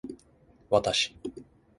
[0.71, 1.15] わたし